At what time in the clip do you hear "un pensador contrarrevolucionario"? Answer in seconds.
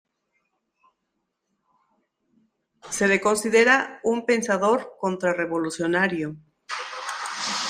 4.03-6.37